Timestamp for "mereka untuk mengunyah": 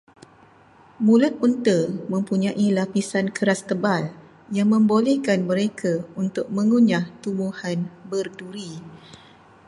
5.49-7.05